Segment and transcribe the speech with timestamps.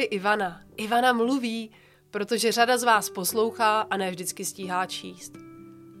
[0.00, 0.60] tady Ivana.
[0.76, 1.70] Ivana mluví,
[2.10, 5.32] protože řada z vás poslouchá a ne vždycky stíhá číst.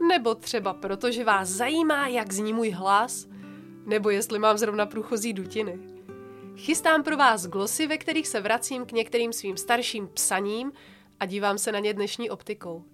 [0.08, 3.26] Nebo třeba proto, že vás zajímá, jak zní můj hlas,
[3.86, 5.78] nebo jestli mám zrovna průchozí dutiny.
[6.56, 10.72] Chystám pro vás glosy, ve kterých se vracím k některým svým starším psaním
[11.20, 12.84] a dívám se na ně dnešní optikou.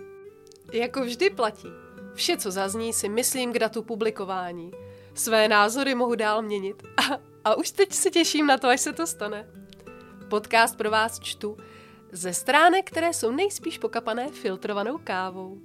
[0.72, 1.68] Jako vždy platí.
[2.14, 4.70] Vše, co zazní, si myslím k datu publikování.
[5.14, 6.82] Své názory mohu dál měnit.
[6.96, 9.65] A, a už teď se těším na to, až se to stane.
[10.28, 11.56] Podcast pro vás čtu
[12.12, 15.60] ze stránek, které jsou nejspíš pokapané filtrovanou kávou.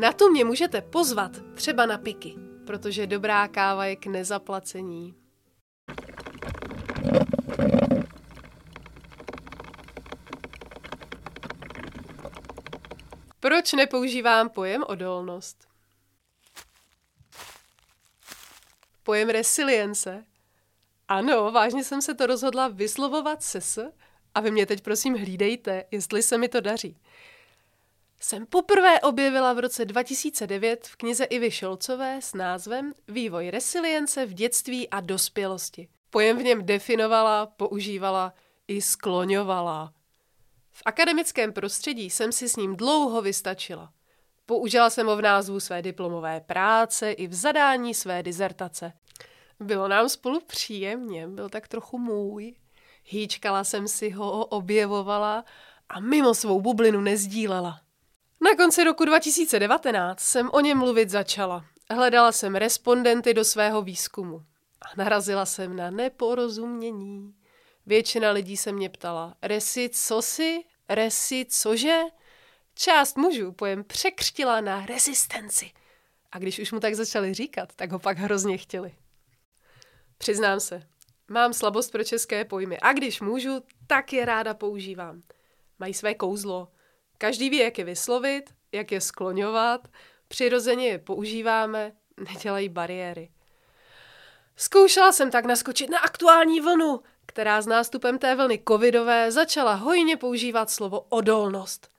[0.00, 2.34] Na to mě můžete pozvat třeba na piky,
[2.66, 5.14] protože dobrá káva je k nezaplacení.
[13.40, 15.68] Proč nepoužívám pojem odolnost?
[19.02, 20.29] Pojem resilience.
[21.10, 23.92] Ano, vážně jsem se to rozhodla vyslovovat se s
[24.34, 26.96] a vy mě teď prosím hlídejte, jestli se mi to daří.
[28.20, 34.34] Jsem poprvé objevila v roce 2009 v knize Ivy Šolcové s názvem Vývoj resilience v
[34.34, 35.88] dětství a dospělosti.
[36.10, 38.34] Pojem v něm definovala, používala
[38.68, 39.92] i skloňovala.
[40.70, 43.92] V akademickém prostředí jsem si s ním dlouho vystačila.
[44.46, 48.92] Použila jsem ho v názvu své diplomové práce i v zadání své dizertace.
[49.60, 52.54] Bylo nám spolu příjemně, byl tak trochu můj.
[53.04, 55.44] Hýčkala jsem si ho, objevovala
[55.88, 57.80] a mimo svou bublinu nezdílela.
[58.40, 61.64] Na konci roku 2019 jsem o něm mluvit začala.
[61.90, 64.42] Hledala jsem respondenty do svého výzkumu.
[64.82, 67.34] A narazila jsem na neporozumění.
[67.86, 70.64] Většina lidí se mě ptala, Resi, co si?
[70.88, 72.00] Resi, cože?
[72.74, 75.70] Část mužů pojem překřtila na rezistenci.
[76.32, 78.94] A když už mu tak začali říkat, tak ho pak hrozně chtěli.
[80.20, 80.82] Přiznám se,
[81.28, 85.22] mám slabost pro české pojmy a když můžu, tak je ráda používám.
[85.78, 86.68] Mají své kouzlo.
[87.18, 89.88] Každý ví, jak je vyslovit, jak je skloňovat,
[90.28, 91.92] přirozeně je používáme,
[92.28, 93.30] nedělají bariéry.
[94.56, 100.16] Zkoušela jsem tak naskočit na aktuální vlnu, která s nástupem té vlny covidové začala hojně
[100.16, 101.90] používat slovo odolnost.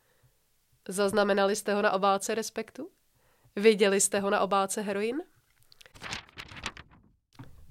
[0.88, 2.90] Zaznamenali jste ho na obálce Respektu?
[3.56, 5.22] Viděli jste ho na obálce Heroin?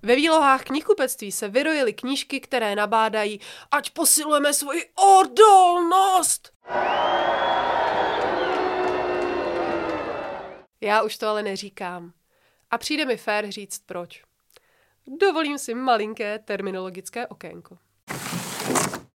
[0.03, 3.41] Ve výlohách knihkupectví se vyrojily knížky, které nabádají,
[3.71, 6.53] ať posilujeme svoji odolnost!
[10.81, 12.13] Já už to ale neříkám.
[12.71, 14.23] A přijde mi fér říct proč.
[15.07, 17.79] Dovolím si malinké terminologické okénko.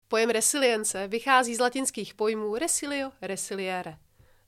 [0.08, 3.96] Pojem resilience vychází z latinských pojmů resilio, resiliere.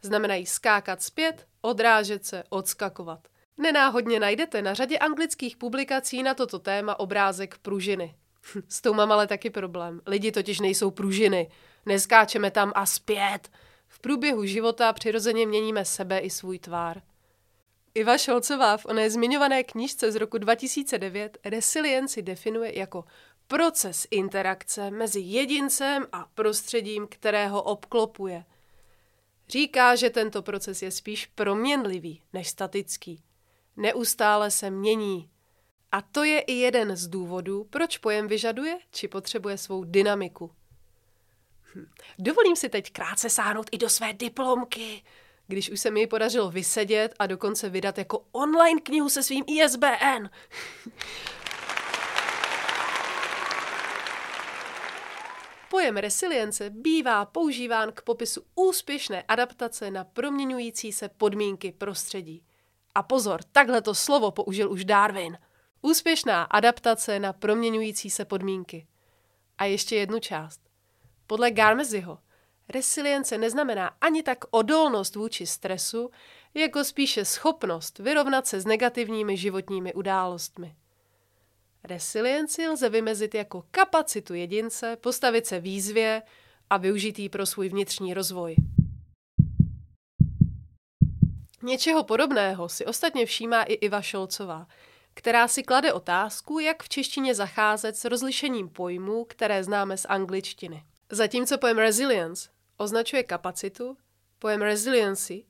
[0.03, 3.29] Znamenají skákat zpět, odrážet se, odskakovat.
[3.59, 8.15] Nenáhodně najdete na řadě anglických publikací na toto téma obrázek pružiny.
[8.69, 10.01] S tou mám ale taky problém.
[10.07, 11.51] Lidi totiž nejsou pružiny.
[11.87, 13.51] Neskáčeme tam a zpět.
[13.89, 17.03] V průběhu života přirozeně měníme sebe i svůj tvár.
[17.95, 23.05] Iva Šolcová v oné zmiňované knížce z roku 2009 resilienci definuje jako
[23.47, 28.45] proces interakce mezi jedincem a prostředím, kterého obklopuje.
[29.49, 33.23] Říká, že tento proces je spíš proměnlivý než statický.
[33.77, 35.31] Neustále se mění.
[35.93, 40.51] A to je i jeden z důvodů, proč pojem vyžaduje či potřebuje svou dynamiku.
[41.75, 41.87] Hm.
[42.19, 45.03] Dovolím si teď krátce sáhnout i do své diplomky,
[45.47, 49.45] když už se mi ji podařilo vysedět a dokonce vydat jako online knihu se svým
[49.47, 50.29] ISBN.
[55.71, 62.43] Pojem resilience bývá používán k popisu úspěšné adaptace na proměňující se podmínky prostředí.
[62.95, 65.39] A pozor, takhle to slovo použil už Darwin.
[65.83, 68.87] Úspěšná adaptace na proměňující se podmínky.
[69.59, 70.61] A ještě jednu část.
[71.27, 72.19] Podle Garmeziho
[72.69, 76.11] resilience neznamená ani tak odolnost vůči stresu,
[76.55, 80.75] jako spíše schopnost vyrovnat se s negativními životními událostmi.
[81.85, 86.23] Resilienci lze vymezit jako kapacitu jedince postavit se výzvě
[86.71, 88.57] a využít ji pro svůj vnitřní rozvoj.
[91.65, 94.67] Něčeho podobného si ostatně všímá i Iva Šolcová,
[95.15, 100.85] která si klade otázku, jak v češtině zacházet s rozlišením pojmů, které známe z angličtiny.
[101.11, 103.97] Zatímco pojem resilience označuje kapacitu,
[104.39, 105.45] pojem resiliency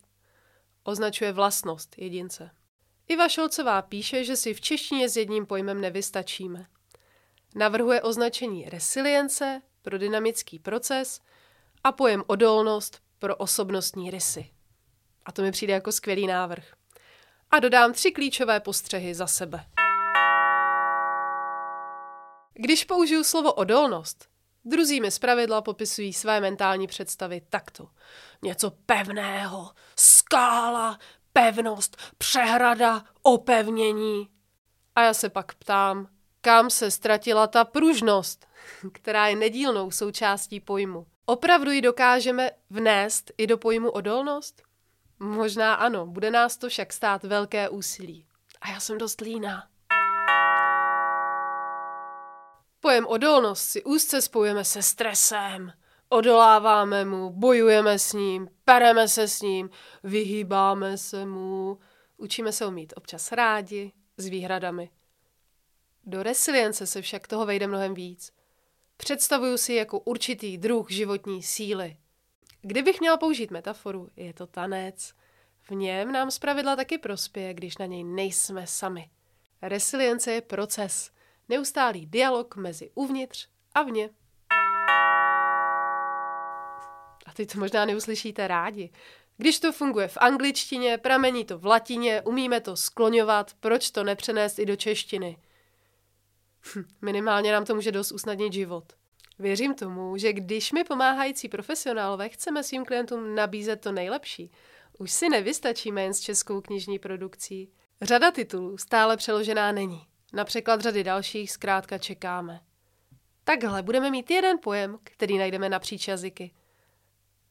[0.84, 2.50] označuje vlastnost jedince.
[3.08, 6.66] Iva Šolcová píše, že si v češtině s jedním pojmem nevystačíme.
[7.54, 11.20] Navrhuje označení resilience pro dynamický proces
[11.84, 14.53] a pojem odolnost pro osobnostní rysy.
[15.24, 16.64] A to mi přijde jako skvělý návrh.
[17.50, 19.64] A dodám tři klíčové postřehy za sebe.
[22.54, 24.28] Když použiju slovo odolnost,
[24.66, 27.88] Druzí mi zpravidla popisují své mentální představy takto.
[28.42, 30.98] Něco pevného, skála,
[31.32, 34.28] pevnost, přehrada, opevnění.
[34.94, 36.08] A já se pak ptám,
[36.40, 38.46] kam se ztratila ta pružnost,
[38.92, 41.06] která je nedílnou součástí pojmu.
[41.26, 44.62] Opravdu ji dokážeme vnést i do pojmu odolnost?
[45.24, 48.26] Možná ano, bude nás to však stát velké úsilí.
[48.60, 49.68] A já jsem dost líná.
[52.80, 55.72] Pojem odolnost si úzce spojujeme se stresem.
[56.08, 59.70] Odoláváme mu, bojujeme s ním, pereme se s ním,
[60.02, 61.78] vyhýbáme se mu.
[62.16, 64.90] Učíme se umít občas rádi, s výhradami.
[66.04, 68.32] Do resilience se však toho vejde mnohem víc.
[68.96, 71.96] Představuju si jako určitý druh životní síly.
[72.66, 75.12] Kdybych měla použít metaforu, je to tanec.
[75.62, 79.10] V něm nám zpravidla taky prospěje, když na něj nejsme sami.
[79.62, 81.10] Resilience je proces,
[81.48, 84.10] neustálý dialog mezi uvnitř a vně.
[87.26, 88.90] A teď to možná neuslyšíte rádi.
[89.36, 94.58] Když to funguje v angličtině, pramení to v latině, umíme to skloňovat, proč to nepřenést
[94.58, 95.38] i do češtiny?
[96.74, 98.92] Hm, minimálně nám to může dost usnadnit život.
[99.38, 104.50] Věřím tomu, že když my pomáhající profesionálové chceme svým klientům nabízet to nejlepší,
[104.98, 107.72] už si nevystačíme jen s českou knižní produkcí.
[108.02, 110.06] Řada titulů stále přeložená není.
[110.32, 112.60] Na překlad řady dalších zkrátka čekáme.
[113.44, 116.54] Takhle budeme mít jeden pojem, který najdeme napříč jazyky.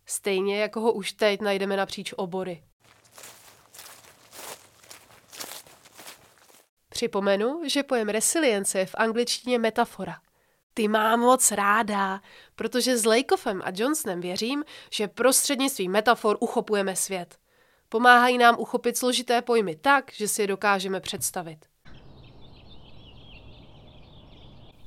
[0.06, 2.64] Stejně jako ho už teď najdeme napříč obory.
[6.90, 10.23] Připomenu, že pojem resilience je v angličtině metafora.
[10.74, 12.22] Ty mám moc ráda,
[12.56, 17.38] protože s Lakeoffem a Johnsonem věřím, že prostřednictvím metafor uchopujeme svět.
[17.90, 21.66] Pomáhají nám uchopit složité pojmy tak, že si je dokážeme představit.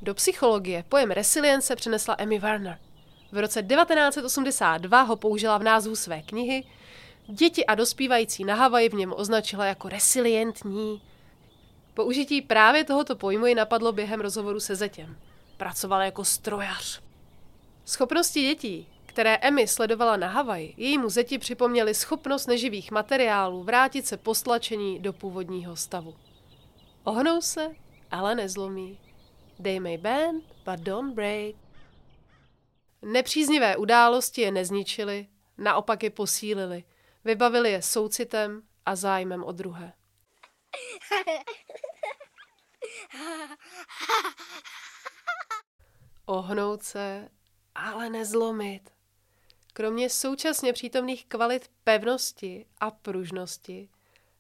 [0.02, 2.78] Do psychologie pojem resilience přinesla Emmy Werner.
[3.32, 6.64] V roce 1982 ho použila v názvu své knihy.
[7.26, 11.02] Děti a dospívající na Havaji v něm označila jako resilientní.
[11.94, 15.16] Použití právě tohoto pojmu ji napadlo během rozhovoru se zetěm.
[15.56, 17.02] Pracovala jako strojař.
[17.84, 24.16] Schopnosti dětí, které Emmy sledovala na Havaji, jejímu zeti připomněly schopnost neživých materiálů vrátit se
[24.16, 26.16] po stlačení do původního stavu.
[27.04, 27.68] Ohnou se,
[28.10, 28.98] ale nezlomí.
[29.62, 31.54] They may bend, but don't break.
[33.02, 35.26] Nepříznivé události je nezničily,
[35.58, 36.84] naopak je posílily.
[37.24, 39.92] Vybavili je soucitem a zájmem o druhé.
[46.26, 47.28] Ohnout se,
[47.75, 48.90] ale nezlomit.
[49.73, 53.88] Kromě současně přítomných kvalit pevnosti a pružnosti,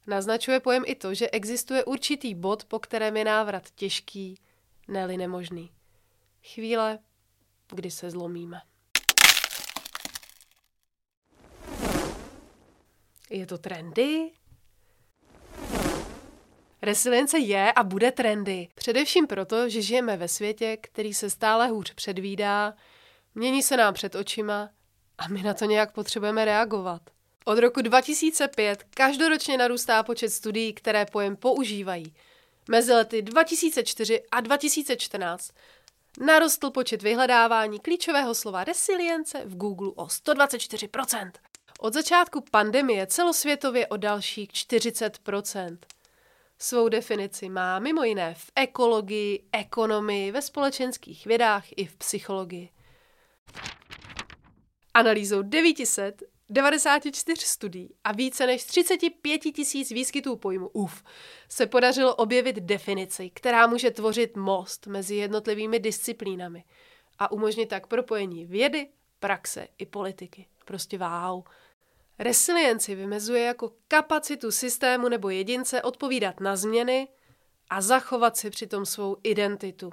[0.06, 4.40] naznačuje pojem i to, že existuje určitý bod, po kterém je návrat těžký,
[4.88, 5.72] ne nemožný.
[6.42, 6.98] Chvíle,
[7.68, 8.60] kdy se zlomíme.
[13.30, 14.30] Je to trendy?
[16.86, 18.68] Resilience je a bude trendy.
[18.74, 22.74] Především proto, že žijeme ve světě, který se stále hůř předvídá,
[23.34, 24.70] mění se nám před očima
[25.18, 27.02] a my na to nějak potřebujeme reagovat.
[27.44, 32.14] Od roku 2005 každoročně narůstá počet studií, které pojem používají.
[32.68, 35.50] Mezi lety 2004 a 2014
[36.20, 41.30] narostl počet vyhledávání klíčového slova resilience v Google o 124%.
[41.78, 45.78] Od začátku pandemie celosvětově o dalších 40%.
[46.58, 52.70] Svou definici má mimo jiné v ekologii, ekonomii, ve společenských vědách i v psychologii.
[54.94, 61.02] Analýzou 900 94 studií a více než 35 tisíc výskytů pojmu UF
[61.48, 66.64] se podařilo objevit definici, která může tvořit most mezi jednotlivými disciplínami
[67.18, 70.46] a umožnit tak propojení vědy, praxe i politiky.
[70.64, 71.42] Prostě wow.
[72.18, 77.08] Resilienci vymezuje jako kapacitu systému nebo jedince odpovídat na změny
[77.70, 79.92] a zachovat si přitom svou identitu.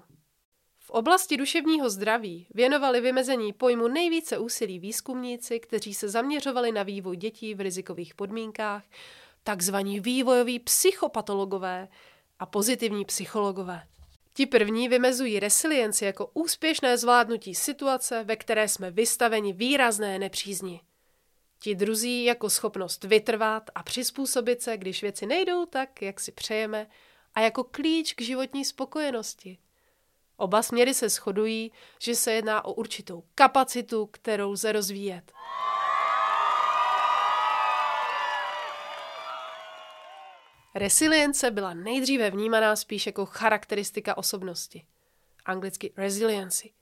[0.80, 7.18] V oblasti duševního zdraví věnovali vymezení pojmu nejvíce úsilí výzkumníci, kteří se zaměřovali na vývoj
[7.18, 8.84] dětí v rizikových podmínkách,
[9.44, 11.88] takzvaní vývojoví psychopatologové
[12.40, 13.84] a pozitivní psychologové.
[14.34, 20.82] Ti první vymezují resilienci jako úspěšné zvládnutí situace, ve které jsme vystaveni výrazné nepřízni.
[21.64, 26.88] Ti druzí jako schopnost vytrvat a přizpůsobit se, když věci nejdou tak, jak si přejeme,
[27.36, 29.58] a jako klíč k životní spokojenosti.
[30.38, 35.32] Oba směry se shodují, že se jedná o určitou kapacitu, kterou lze rozvíjet.
[40.76, 44.86] Resilience byla nejdříve vnímaná spíš jako charakteristika osobnosti.
[45.46, 46.74] Anglicky resiliency.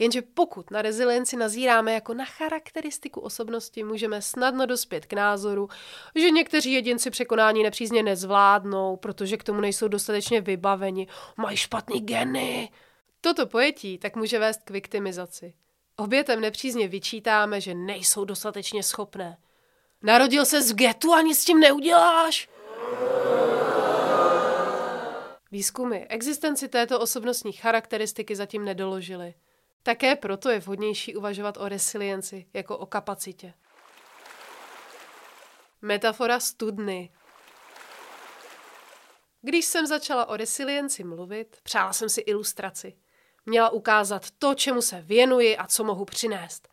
[0.00, 5.68] Jenže pokud na rezilienci nazíráme jako na charakteristiku osobnosti, můžeme snadno dospět k názoru,
[6.14, 12.70] že někteří jedinci překonání nepřízně nezvládnou, protože k tomu nejsou dostatečně vybaveni, mají špatný geny.
[13.20, 15.54] Toto pojetí tak může vést k viktimizaci.
[15.96, 19.36] Obětem nepřízně vyčítáme, že nejsou dostatečně schopné.
[20.02, 22.48] Narodil se z getu a nic s tím neuděláš.
[25.52, 29.34] Výzkumy existenci této osobnostní charakteristiky zatím nedoložily.
[29.82, 33.54] Také proto je vhodnější uvažovat o resilienci jako o kapacitě.
[35.82, 37.12] Metafora studny.
[39.42, 42.96] Když jsem začala o resilienci mluvit, přála jsem si ilustraci.
[43.46, 46.68] Měla ukázat to, čemu se věnuji a co mohu přinést.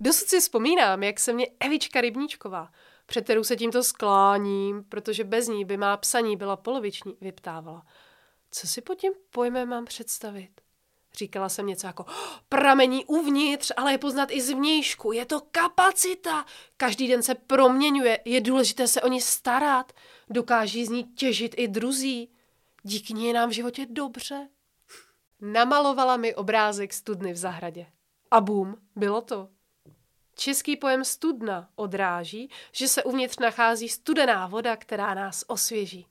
[0.00, 2.72] Dosud si vzpomínám, jak se mě Evička Rybníčková,
[3.06, 7.86] před kterou se tímto skláním, protože bez ní by má psaní byla poloviční, vyptávala.
[8.50, 10.63] Co si pod tím pojmem mám představit?
[11.14, 12.06] Říkala jsem něco jako
[12.48, 15.12] pramení uvnitř, ale je poznat i zvnějšku.
[15.12, 16.44] Je to kapacita.
[16.76, 19.92] Každý den se proměňuje, je důležité se o ní starat.
[20.30, 22.30] Dokáží z ní těžit i druzí.
[22.82, 24.48] Díky ní je nám v životě dobře.
[25.40, 27.86] Namalovala mi obrázek studny v zahradě.
[28.30, 29.48] A bum, bylo to.
[30.34, 36.06] Český pojem studna odráží, že se uvnitř nachází studená voda, která nás osvěží.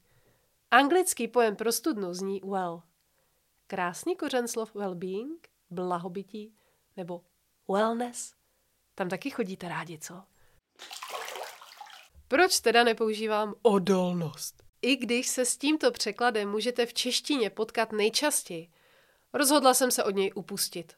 [0.71, 2.81] Anglický pojem pro studnu zní well.
[3.73, 5.37] Krásný kořen slov well-being,
[5.69, 6.53] blahobytí
[6.97, 7.21] nebo
[7.69, 8.33] wellness.
[8.95, 10.23] Tam taky chodíte rádi, co?
[12.27, 14.63] Proč teda nepoužívám odolnost?
[14.81, 18.71] I když se s tímto překladem můžete v češtině potkat nejčastěji,
[19.33, 20.93] rozhodla jsem se od něj upustit.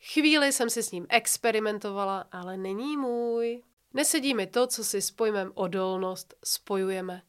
[0.00, 3.62] Chvíli jsem si s ním experimentovala, ale není můj.
[3.94, 7.22] Nesedí mi to, co si s pojmem odolnost spojujeme.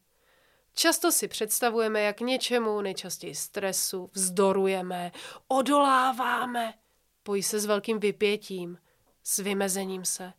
[0.78, 5.12] Často si představujeme, jak něčemu, nejčastěji stresu, vzdorujeme,
[5.48, 6.74] odoláváme.
[7.22, 8.78] Pojí se s velkým vypětím,
[9.22, 10.32] s vymezením se.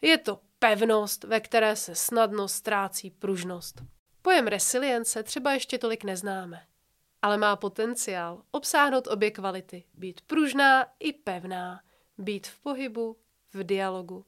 [0.00, 3.82] Je to pevnost, ve které se snadno ztrácí pružnost.
[4.22, 6.66] Pojem resilience třeba ještě tolik neznáme,
[7.22, 11.80] ale má potenciál obsáhnout obě kvality, být pružná i pevná,
[12.18, 13.16] být v pohybu,
[13.52, 14.24] v dialogu.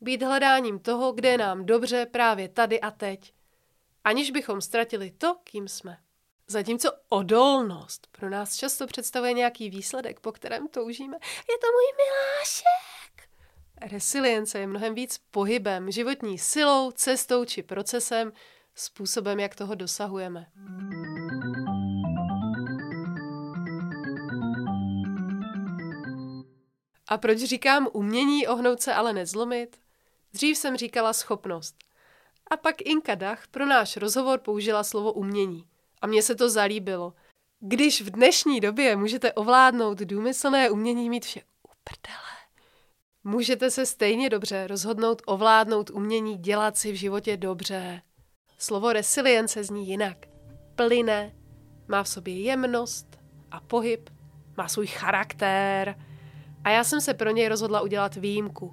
[0.00, 3.34] Být hledáním toho, kde je nám dobře právě tady a teď,
[4.04, 5.98] aniž bychom ztratili to, kým jsme.
[6.46, 11.16] Zatímco odolnost pro nás často představuje nějaký výsledek, po kterém toužíme.
[11.22, 13.28] Je to můj milášek!
[13.82, 18.32] Resilience je mnohem víc pohybem, životní silou, cestou či procesem,
[18.74, 20.46] způsobem, jak toho dosahujeme.
[27.08, 29.76] A proč říkám umění ohnout se, ale nezlomit?
[30.32, 31.76] Dřív jsem říkala schopnost.
[32.50, 35.66] A pak Inka Dach pro náš rozhovor použila slovo umění.
[36.02, 37.14] A mně se to zalíbilo.
[37.60, 42.34] Když v dnešní době můžete ovládnout důmyslné umění mít vše uprdele,
[43.24, 48.02] můžete se stejně dobře rozhodnout ovládnout umění dělat si v životě dobře.
[48.58, 50.16] Slovo resilience zní jinak.
[50.74, 51.34] Plyne,
[51.88, 53.06] má v sobě jemnost
[53.50, 54.10] a pohyb,
[54.56, 55.98] má svůj charakter
[56.64, 58.72] a já jsem se pro něj rozhodla udělat výjimku.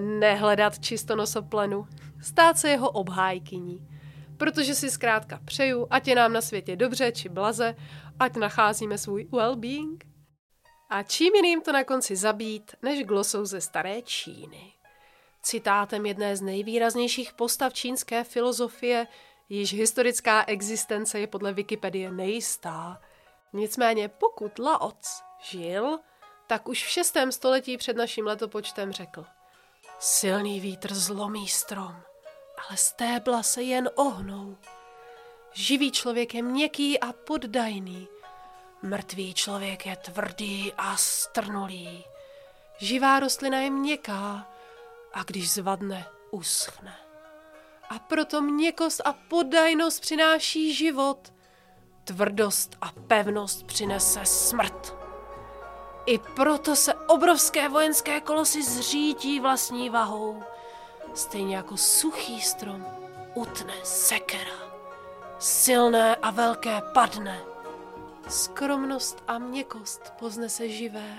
[0.00, 1.86] Nehledat čistonosoplenu,
[2.22, 3.88] stát se jeho obhájkyní.
[4.36, 7.76] Protože si zkrátka přeju, ať je nám na světě dobře či blaze,
[8.20, 9.96] ať nacházíme svůj well-being.
[10.90, 14.72] A čím jiným to na konci zabít, než glosou ze staré Číny.
[15.42, 19.06] Citátem jedné z nejvýraznějších postav čínské filozofie,
[19.48, 23.00] již historická existence je podle Wikipedie nejistá.
[23.52, 25.98] Nicméně pokud Laoc žil,
[26.46, 27.16] tak už v 6.
[27.30, 29.24] století před naším letopočtem řekl
[29.98, 31.96] Silný vítr zlomí strom,
[32.68, 34.56] ale stébla se jen ohnou.
[35.52, 38.08] Živý člověk je měkký a poddajný,
[38.82, 42.04] mrtvý člověk je tvrdý a strnulý.
[42.78, 44.48] Živá rostlina je měkká
[45.12, 46.96] a když zvadne, uschne.
[47.90, 51.32] A proto měkost a poddajnost přináší život,
[52.04, 54.94] tvrdost a pevnost přinese smrt.
[56.06, 60.42] I proto se obrovské vojenské kolosy zřítí vlastní vahou.
[61.14, 62.86] Stejně jako suchý strom
[63.34, 64.72] utne sekera.
[65.38, 67.40] Silné a velké padne.
[68.28, 71.16] Skromnost a měkost poznese živé.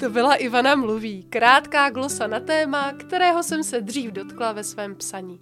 [0.00, 4.96] To byla Ivana mluví, krátká glosa na téma, kterého jsem se dřív dotkla ve svém
[4.96, 5.40] psaní.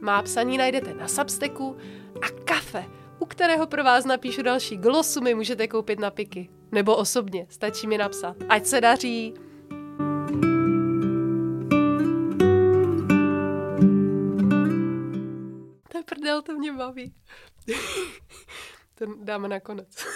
[0.00, 1.76] Má psaní najdete na Substacku
[2.22, 2.84] a kafe–
[3.20, 6.48] u kterého pro vás napíšu další glosu, mi můžete koupit na piky.
[6.72, 8.36] Nebo osobně, stačí mi napsat.
[8.48, 9.34] Ať se daří!
[16.42, 17.14] To mě baví.
[18.94, 20.06] to dáme nakonec.